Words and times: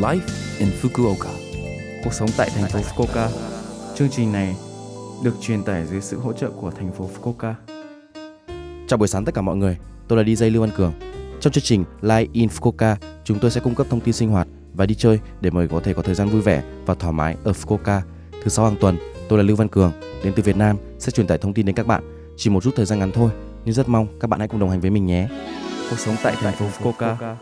Life 0.00 0.20
in 0.58 0.68
Fukuoka. 0.82 1.30
Cuộc 2.04 2.12
sống 2.12 2.28
tại 2.36 2.50
thành 2.54 2.70
phố 2.70 2.78
Fukuoka. 2.78 3.28
Chương 3.94 4.08
trình 4.10 4.32
này 4.32 4.56
được 5.24 5.34
truyền 5.40 5.62
tải 5.62 5.86
dưới 5.86 6.00
sự 6.00 6.18
hỗ 6.18 6.32
trợ 6.32 6.50
của 6.50 6.70
thành 6.70 6.92
phố 6.92 7.10
Fukuoka. 7.14 7.54
Chào 8.88 8.98
buổi 8.98 9.08
sáng 9.08 9.24
tất 9.24 9.34
cả 9.34 9.42
mọi 9.42 9.56
người, 9.56 9.76
tôi 10.08 10.18
là 10.18 10.24
DJ 10.24 10.52
Lưu 10.52 10.62
Văn 10.62 10.70
Cường. 10.76 10.92
Trong 11.40 11.52
chương 11.52 11.64
trình 11.64 11.84
Live 12.02 12.26
in 12.32 12.48
Fukuoka, 12.48 12.96
chúng 13.24 13.38
tôi 13.38 13.50
sẽ 13.50 13.60
cung 13.60 13.74
cấp 13.74 13.86
thông 13.90 14.00
tin 14.00 14.14
sinh 14.14 14.30
hoạt 14.30 14.48
và 14.74 14.86
đi 14.86 14.94
chơi 14.94 15.18
để 15.40 15.50
mời 15.50 15.68
có 15.68 15.80
thể 15.80 15.92
có 15.94 16.02
thời 16.02 16.14
gian 16.14 16.28
vui 16.28 16.40
vẻ 16.40 16.62
và 16.86 16.94
thoải 16.94 17.12
mái 17.12 17.36
ở 17.44 17.52
Fukuoka. 17.52 18.00
Thứ 18.42 18.48
sáu 18.48 18.64
hàng 18.64 18.76
tuần, 18.80 18.96
tôi 19.28 19.38
là 19.38 19.42
Lưu 19.42 19.56
Văn 19.56 19.68
Cường, 19.68 19.92
đến 20.24 20.32
từ 20.36 20.42
Việt 20.42 20.56
Nam 20.56 20.76
sẽ 20.98 21.10
truyền 21.10 21.26
tải 21.26 21.38
thông 21.38 21.54
tin 21.54 21.66
đến 21.66 21.74
các 21.74 21.86
bạn. 21.86 22.34
Chỉ 22.36 22.50
một 22.50 22.62
chút 22.62 22.70
thời 22.76 22.86
gian 22.86 22.98
ngắn 22.98 23.12
thôi, 23.12 23.30
nhưng 23.64 23.74
rất 23.74 23.88
mong 23.88 24.18
các 24.20 24.30
bạn 24.30 24.40
hãy 24.40 24.48
cùng 24.48 24.60
đồng 24.60 24.70
hành 24.70 24.80
với 24.80 24.90
mình 24.90 25.06
nhé. 25.06 25.28
Cuộc 25.90 25.98
sống 25.98 26.16
tại 26.22 26.36
thành 26.40 26.54
phố 26.54 26.66
Fukuoka. 26.66 27.34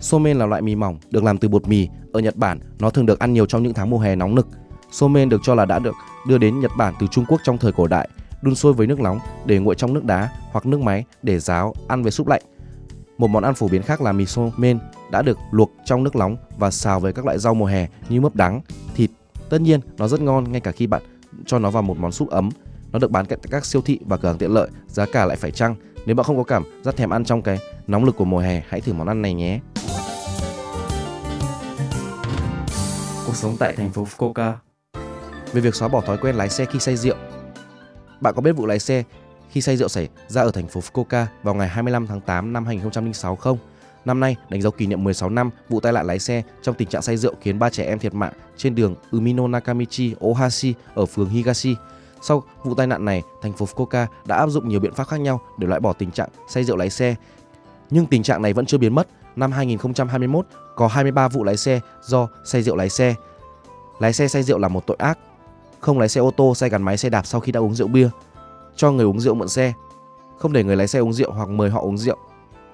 Somen 0.00 0.38
là 0.38 0.46
loại 0.46 0.62
mì 0.62 0.74
mỏng 0.74 0.98
được 1.10 1.24
làm 1.24 1.38
từ 1.38 1.48
bột 1.48 1.68
mì. 1.68 1.88
Ở 2.12 2.20
Nhật 2.20 2.36
Bản, 2.36 2.58
nó 2.78 2.90
thường 2.90 3.06
được 3.06 3.18
ăn 3.18 3.32
nhiều 3.32 3.46
trong 3.46 3.62
những 3.62 3.74
tháng 3.74 3.90
mùa 3.90 3.98
hè 3.98 4.16
nóng 4.16 4.34
nực. 4.34 4.48
Somen 4.90 5.28
được 5.28 5.40
cho 5.44 5.54
là 5.54 5.64
đã 5.64 5.78
được 5.78 5.94
đưa 6.28 6.38
đến 6.38 6.60
Nhật 6.60 6.70
Bản 6.78 6.94
từ 7.00 7.06
Trung 7.06 7.24
Quốc 7.28 7.40
trong 7.44 7.58
thời 7.58 7.72
cổ 7.72 7.86
đại, 7.86 8.08
đun 8.42 8.54
sôi 8.54 8.72
với 8.72 8.86
nước 8.86 9.00
nóng 9.00 9.18
để 9.44 9.58
nguội 9.58 9.74
trong 9.74 9.94
nước 9.94 10.04
đá 10.04 10.30
hoặc 10.52 10.66
nước 10.66 10.80
máy 10.80 11.04
để 11.22 11.38
ráo 11.38 11.74
ăn 11.88 12.02
với 12.02 12.12
súp 12.12 12.26
lạnh. 12.26 12.42
Một 13.18 13.28
món 13.28 13.42
ăn 13.42 13.54
phổ 13.54 13.68
biến 13.68 13.82
khác 13.82 14.00
là 14.00 14.12
mì 14.12 14.26
somen 14.26 14.78
đã 15.10 15.22
được 15.22 15.38
luộc 15.50 15.70
trong 15.84 16.04
nước 16.04 16.16
nóng 16.16 16.36
và 16.58 16.70
xào 16.70 17.00
với 17.00 17.12
các 17.12 17.24
loại 17.24 17.38
rau 17.38 17.54
mùa 17.54 17.66
hè 17.66 17.88
như 18.08 18.20
mướp 18.20 18.34
đắng, 18.34 18.60
thịt. 18.94 19.10
Tất 19.48 19.60
nhiên, 19.60 19.80
nó 19.96 20.08
rất 20.08 20.20
ngon 20.20 20.52
ngay 20.52 20.60
cả 20.60 20.72
khi 20.72 20.86
bạn 20.86 21.02
cho 21.46 21.58
nó 21.58 21.70
vào 21.70 21.82
một 21.82 21.98
món 21.98 22.12
súp 22.12 22.28
ấm. 22.28 22.48
Nó 22.92 22.98
được 22.98 23.10
bán 23.10 23.26
tại 23.26 23.38
các 23.50 23.64
siêu 23.64 23.82
thị 23.82 23.98
và 24.06 24.16
cửa 24.16 24.28
hàng 24.28 24.38
tiện 24.38 24.50
lợi, 24.50 24.68
giá 24.88 25.06
cả 25.06 25.26
lại 25.26 25.36
phải 25.36 25.50
chăng. 25.50 25.74
Nếu 26.06 26.16
bạn 26.16 26.24
không 26.24 26.36
có 26.36 26.42
cảm 26.42 26.62
giác 26.82 26.96
thèm 26.96 27.10
ăn 27.10 27.24
trong 27.24 27.42
cái 27.42 27.58
nóng 27.86 28.04
lực 28.04 28.16
của 28.16 28.24
mùa 28.24 28.38
hè, 28.38 28.62
hãy 28.68 28.80
thử 28.80 28.92
món 28.92 29.06
ăn 29.06 29.22
này 29.22 29.34
nhé. 29.34 29.60
Sống 33.38 33.56
tại 33.58 33.72
thành 33.76 33.90
phố 33.90 34.04
Fukuoka. 34.04 34.52
về 35.52 35.60
việc 35.60 35.74
xóa 35.74 35.88
bỏ 35.88 36.00
thói 36.00 36.18
quen 36.18 36.34
lái 36.34 36.48
xe 36.48 36.64
khi 36.64 36.78
say 36.78 36.96
rượu. 36.96 37.16
Bạn 38.20 38.34
có 38.34 38.42
biết 38.42 38.52
vụ 38.52 38.66
lái 38.66 38.78
xe 38.78 39.02
khi 39.50 39.60
say 39.60 39.76
rượu 39.76 39.88
xảy 39.88 40.08
ra 40.28 40.42
ở 40.42 40.50
thành 40.50 40.68
phố 40.68 40.80
Fukuoka 40.80 41.26
vào 41.42 41.54
ngày 41.54 41.68
25 41.68 42.06
tháng 42.06 42.20
8 42.20 42.52
năm 42.52 42.66
2006 42.66 43.36
không? 43.36 43.58
Năm 44.04 44.20
nay 44.20 44.36
đánh 44.48 44.62
dấu 44.62 44.72
kỷ 44.72 44.86
niệm 44.86 45.04
16 45.04 45.30
năm 45.30 45.50
vụ 45.68 45.80
tai 45.80 45.92
nạn 45.92 46.06
lái 46.06 46.18
xe 46.18 46.42
trong 46.62 46.74
tình 46.74 46.88
trạng 46.88 47.02
say 47.02 47.16
rượu 47.16 47.34
khiến 47.40 47.58
ba 47.58 47.70
trẻ 47.70 47.84
em 47.84 47.98
thiệt 47.98 48.14
mạng 48.14 48.32
trên 48.56 48.74
đường 48.74 48.94
Umino 49.10 49.48
Nakamichi 49.48 50.14
Ohashi 50.24 50.74
ở 50.94 51.06
phường 51.06 51.28
Higashi. 51.28 51.76
Sau 52.22 52.42
vụ 52.64 52.74
tai 52.74 52.86
nạn 52.86 53.04
này, 53.04 53.22
thành 53.42 53.52
phố 53.52 53.66
Fukuoka 53.66 54.06
đã 54.26 54.36
áp 54.36 54.48
dụng 54.48 54.68
nhiều 54.68 54.80
biện 54.80 54.94
pháp 54.94 55.04
khác 55.04 55.20
nhau 55.20 55.40
để 55.58 55.66
loại 55.66 55.80
bỏ 55.80 55.92
tình 55.92 56.10
trạng 56.10 56.28
say 56.48 56.64
rượu 56.64 56.76
lái 56.76 56.90
xe. 56.90 57.14
Nhưng 57.90 58.06
tình 58.06 58.22
trạng 58.22 58.42
này 58.42 58.52
vẫn 58.52 58.66
chưa 58.66 58.78
biến 58.78 58.94
mất. 58.94 59.08
Năm 59.36 59.52
2021 59.52 60.46
có 60.76 60.86
23 60.86 61.28
vụ 61.28 61.44
lái 61.44 61.56
xe 61.56 61.80
do 62.02 62.28
say 62.44 62.62
rượu 62.62 62.76
lái 62.76 62.88
xe. 62.88 63.14
Lái 63.98 64.12
xe 64.12 64.28
say 64.28 64.42
rượu 64.42 64.58
là 64.58 64.68
một 64.68 64.86
tội 64.86 64.96
ác 65.00 65.18
không 65.80 65.98
lái 65.98 66.08
xe 66.08 66.20
ô 66.20 66.30
tô, 66.30 66.54
xe 66.54 66.68
gắn 66.68 66.82
máy, 66.82 66.96
xe 66.96 67.10
đạp 67.10 67.26
sau 67.26 67.40
khi 67.40 67.52
đã 67.52 67.60
uống 67.60 67.74
rượu 67.74 67.88
bia, 67.88 68.08
cho 68.76 68.92
người 68.92 69.04
uống 69.04 69.20
rượu 69.20 69.34
mượn 69.34 69.48
xe, 69.48 69.72
không 70.38 70.52
để 70.52 70.64
người 70.64 70.76
lái 70.76 70.88
xe 70.88 70.98
uống 70.98 71.12
rượu 71.12 71.32
hoặc 71.32 71.48
mời 71.48 71.70
họ 71.70 71.80
uống 71.80 71.98
rượu, 71.98 72.16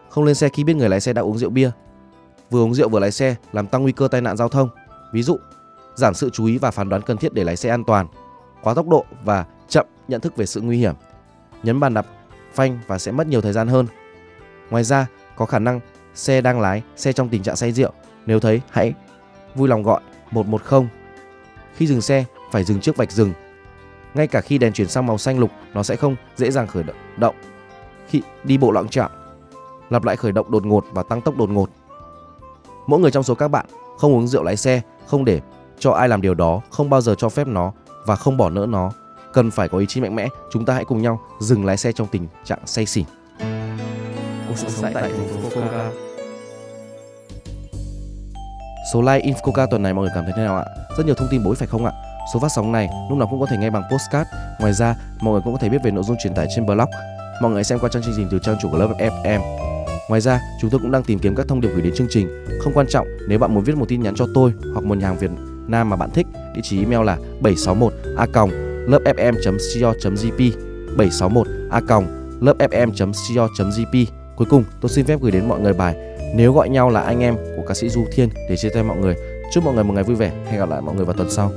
không 0.08 0.24
lên 0.24 0.34
xe 0.34 0.48
khi 0.48 0.64
biết 0.64 0.76
người 0.76 0.88
lái 0.88 1.00
xe 1.00 1.12
đã 1.12 1.22
uống 1.22 1.38
rượu 1.38 1.50
bia, 1.50 1.70
vừa 2.50 2.62
uống 2.62 2.74
rượu 2.74 2.88
vừa 2.88 3.00
lái 3.00 3.12
xe 3.12 3.36
làm 3.52 3.66
tăng 3.66 3.82
nguy 3.82 3.92
cơ 3.92 4.08
tai 4.08 4.20
nạn 4.20 4.36
giao 4.36 4.48
thông. 4.48 4.68
Ví 5.12 5.22
dụ, 5.22 5.38
giảm 5.94 6.14
sự 6.14 6.30
chú 6.30 6.46
ý 6.46 6.58
và 6.58 6.70
phán 6.70 6.88
đoán 6.88 7.02
cần 7.02 7.16
thiết 7.16 7.32
để 7.32 7.44
lái 7.44 7.56
xe 7.56 7.68
an 7.68 7.84
toàn, 7.84 8.06
quá 8.62 8.74
tốc 8.74 8.88
độ 8.88 9.04
và 9.24 9.44
chậm 9.68 9.86
nhận 10.08 10.20
thức 10.20 10.36
về 10.36 10.46
sự 10.46 10.60
nguy 10.60 10.78
hiểm, 10.78 10.94
nhấn 11.62 11.80
bàn 11.80 11.94
đạp 11.94 12.06
phanh 12.54 12.78
và 12.86 12.98
sẽ 12.98 13.12
mất 13.12 13.26
nhiều 13.26 13.40
thời 13.40 13.52
gian 13.52 13.68
hơn. 13.68 13.86
Ngoài 14.70 14.84
ra, 14.84 15.06
có 15.36 15.46
khả 15.46 15.58
năng 15.58 15.80
xe 16.14 16.40
đang 16.40 16.60
lái 16.60 16.82
xe 16.96 17.12
trong 17.12 17.28
tình 17.28 17.42
trạng 17.42 17.56
say 17.56 17.72
rượu, 17.72 17.92
nếu 18.26 18.40
thấy 18.40 18.60
hãy 18.70 18.94
vui 19.54 19.68
lòng 19.68 19.82
gọi 19.82 20.00
110. 20.30 21.03
Khi 21.76 21.86
dừng 21.86 22.00
xe, 22.00 22.24
phải 22.50 22.64
dừng 22.64 22.80
trước 22.80 22.96
vạch 22.96 23.12
dừng. 23.12 23.32
Ngay 24.14 24.26
cả 24.26 24.40
khi 24.40 24.58
đèn 24.58 24.72
chuyển 24.72 24.88
sang 24.88 25.06
màu 25.06 25.18
xanh 25.18 25.38
lục, 25.38 25.50
nó 25.74 25.82
sẽ 25.82 25.96
không 25.96 26.16
dễ 26.36 26.50
dàng 26.50 26.66
khởi 26.66 26.84
động. 27.16 27.34
Khi 28.08 28.22
đi 28.44 28.58
bộ 28.58 28.70
loạn 28.70 28.88
trọng, 28.88 29.10
lặp 29.90 30.04
lại 30.04 30.16
khởi 30.16 30.32
động 30.32 30.50
đột 30.50 30.66
ngột 30.66 30.84
và 30.92 31.02
tăng 31.02 31.20
tốc 31.20 31.36
đột 31.36 31.50
ngột. 31.50 31.70
Mỗi 32.86 33.00
người 33.00 33.10
trong 33.10 33.22
số 33.22 33.34
các 33.34 33.48
bạn 33.48 33.66
không 33.98 34.14
uống 34.14 34.28
rượu 34.28 34.42
lái 34.42 34.56
xe, 34.56 34.80
không 35.06 35.24
để 35.24 35.40
cho 35.78 35.90
ai 35.90 36.08
làm 36.08 36.20
điều 36.20 36.34
đó, 36.34 36.60
không 36.70 36.90
bao 36.90 37.00
giờ 37.00 37.14
cho 37.14 37.28
phép 37.28 37.46
nó 37.46 37.72
và 38.06 38.16
không 38.16 38.36
bỏ 38.36 38.50
nỡ 38.50 38.66
nó. 38.66 38.90
Cần 39.32 39.50
phải 39.50 39.68
có 39.68 39.78
ý 39.78 39.86
chí 39.88 40.00
mạnh 40.00 40.14
mẽ, 40.16 40.28
chúng 40.50 40.64
ta 40.64 40.74
hãy 40.74 40.84
cùng 40.84 41.02
nhau 41.02 41.20
dừng 41.40 41.64
lái 41.64 41.76
xe 41.76 41.92
trong 41.92 42.06
tình 42.06 42.26
trạng 42.44 42.58
say 42.66 42.86
xỉn. 42.86 43.04
Cuộc 44.48 44.56
sống 44.56 44.92
tại 44.94 45.02
thành 45.02 45.28
phố 45.28 45.48
Fukuoka. 45.48 46.13
Số 48.92 49.02
like 49.02 49.32
Infoca 49.32 49.66
tuần 49.66 49.82
này 49.82 49.94
mọi 49.94 50.02
người 50.02 50.12
cảm 50.14 50.24
thấy 50.24 50.32
thế 50.36 50.42
nào 50.42 50.56
ạ? 50.56 50.64
Rất 50.98 51.06
nhiều 51.06 51.14
thông 51.14 51.28
tin 51.30 51.42
bổ 51.44 51.50
ích 51.50 51.58
phải 51.58 51.68
không 51.68 51.84
ạ? 51.84 51.92
Số 52.34 52.40
phát 52.40 52.48
sóng 52.48 52.72
này 52.72 52.88
lúc 53.08 53.18
nào 53.18 53.28
cũng 53.30 53.40
có 53.40 53.46
thể 53.50 53.56
nghe 53.56 53.70
bằng 53.70 53.82
postcard. 53.92 54.30
Ngoài 54.60 54.72
ra, 54.72 54.94
mọi 55.20 55.32
người 55.32 55.40
cũng 55.44 55.52
có 55.52 55.58
thể 55.58 55.68
biết 55.68 55.78
về 55.84 55.90
nội 55.90 56.04
dung 56.04 56.16
truyền 56.22 56.34
tải 56.34 56.46
trên 56.54 56.66
blog. 56.66 56.88
Mọi 57.42 57.52
người 57.52 57.64
xem 57.64 57.78
qua 57.78 57.88
trang 57.92 58.02
chương 58.02 58.14
trình 58.16 58.28
từ 58.30 58.38
trang 58.38 58.56
chủ 58.62 58.70
của 58.70 58.78
lớp 58.78 58.88
FM. 58.98 59.40
Ngoài 60.08 60.20
ra, 60.20 60.40
chúng 60.60 60.70
tôi 60.70 60.80
cũng 60.80 60.90
đang 60.90 61.02
tìm 61.02 61.18
kiếm 61.18 61.34
các 61.34 61.48
thông 61.48 61.60
điệp 61.60 61.68
gửi 61.68 61.82
đến 61.82 61.94
chương 61.96 62.06
trình. 62.10 62.44
Không 62.60 62.72
quan 62.72 62.86
trọng 62.90 63.06
nếu 63.28 63.38
bạn 63.38 63.54
muốn 63.54 63.64
viết 63.64 63.76
một 63.76 63.86
tin 63.88 64.02
nhắn 64.02 64.14
cho 64.14 64.26
tôi 64.34 64.52
hoặc 64.74 64.84
một 64.84 64.98
nhà 64.98 65.06
hàng 65.06 65.18
Việt 65.18 65.30
Nam 65.66 65.90
mà 65.90 65.96
bạn 65.96 66.10
thích, 66.10 66.26
địa 66.54 66.60
chỉ 66.64 66.78
email 66.78 67.06
là 67.06 67.16
761 67.40 67.92
a 68.16 68.26
lớpfm.co.jp 68.86 70.52
761 70.96 71.46
a 71.70 71.80
lớpfm.co.jp 72.40 74.06
Cuối 74.36 74.46
cùng, 74.50 74.64
tôi 74.80 74.90
xin 74.90 75.04
phép 75.04 75.20
gửi 75.20 75.32
đến 75.32 75.48
mọi 75.48 75.60
người 75.60 75.72
bài 75.72 76.13
nếu 76.36 76.52
gọi 76.52 76.68
nhau 76.68 76.90
là 76.90 77.00
anh 77.00 77.20
em 77.20 77.36
của 77.56 77.62
ca 77.68 77.74
sĩ 77.74 77.88
Du 77.88 78.04
Thiên 78.12 78.28
để 78.48 78.56
chia 78.56 78.68
tay 78.74 78.82
mọi 78.82 78.96
người. 78.96 79.14
Chúc 79.52 79.64
mọi 79.64 79.74
người 79.74 79.84
một 79.84 79.92
ngày 79.94 80.04
vui 80.04 80.16
vẻ. 80.16 80.32
Hẹn 80.50 80.60
gặp 80.60 80.68
lại 80.68 80.80
mọi 80.80 80.94
người 80.94 81.04
vào 81.04 81.16
tuần 81.16 81.30
sau. 81.30 81.50